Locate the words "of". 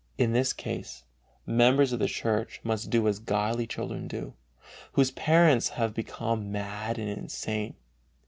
1.93-1.99